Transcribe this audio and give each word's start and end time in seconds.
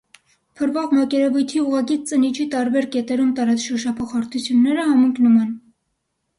Փռվող 0.61 0.95
մակերևույթի 0.99 1.61
ուղղագիծ 1.65 2.07
ծնիչի 2.13 2.49
տարբեր 2.55 2.89
կետերում 2.97 3.31
տարած 3.43 3.69
շոշափող 3.69 4.13
հարթությունները 4.19 4.91
համընկնում 4.93 5.41
են։ 5.47 5.57